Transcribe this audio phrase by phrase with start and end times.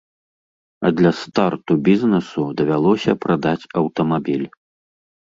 [0.87, 4.47] А для старту бізнэсу давялося прадаць аўтамабіль.